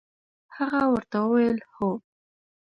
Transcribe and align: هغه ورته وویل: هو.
هغه 0.57 0.81
ورته 0.93 1.17
وویل: 1.23 1.57
هو. 1.73 1.89